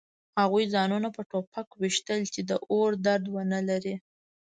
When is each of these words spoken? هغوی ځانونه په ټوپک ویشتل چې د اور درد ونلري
هغوی 0.39 0.65
ځانونه 0.73 1.07
په 1.15 1.21
ټوپک 1.29 1.67
ویشتل 1.81 2.21
چې 2.33 2.41
د 2.49 2.51
اور 2.73 2.91
درد 3.05 3.25
ونلري 3.35 3.95